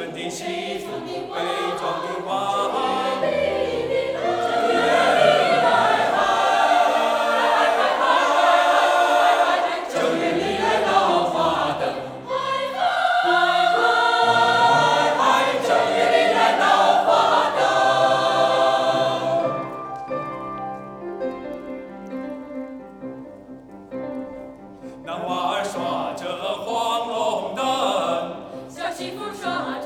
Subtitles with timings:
[0.00, 0.08] 正
[10.18, 10.88] 月里来闹
[11.24, 11.36] 花，
[15.16, 15.16] 花，
[15.62, 16.38] 正月里来，
[17.04, 17.08] 花
[17.56, 17.60] 灯。
[25.04, 26.22] 男娃儿耍着
[26.64, 26.68] 黄
[27.08, 27.60] 龙灯，
[28.68, 29.79] 小媳妇耍。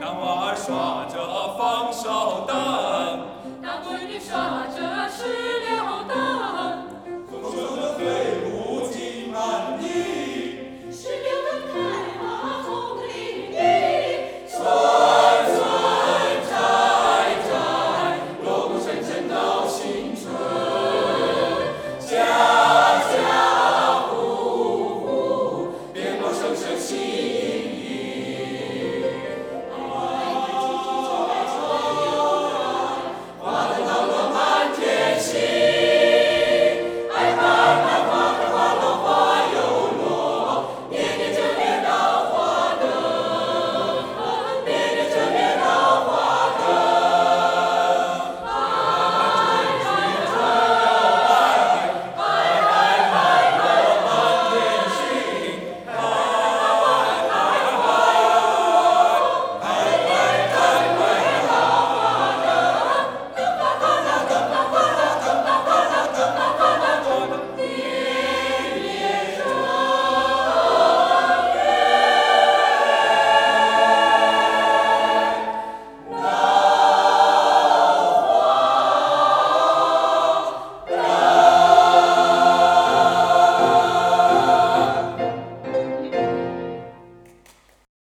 [0.00, 1.20] 男娃儿耍着
[1.58, 2.69] 放手大。